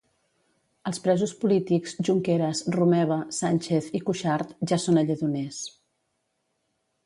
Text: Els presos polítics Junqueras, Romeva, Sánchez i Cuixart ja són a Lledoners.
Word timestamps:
Els 0.91 0.99
presos 1.03 1.33
polítics 1.43 1.93
Junqueras, 2.07 2.63
Romeva, 2.77 3.19
Sánchez 3.43 3.93
i 3.99 4.03
Cuixart 4.11 4.59
ja 4.73 4.83
són 4.87 5.01
a 5.03 5.07
Lledoners. 5.11 5.65